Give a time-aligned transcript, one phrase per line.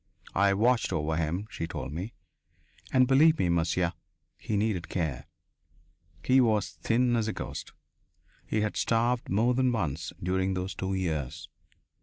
[0.33, 2.15] "I watched over him," she told me.
[2.91, 3.93] "And believe me, monsieur,
[4.35, 5.27] he needed care!
[6.23, 7.71] He was thin as a ghost.
[8.47, 11.49] He had starved more than once during those two years.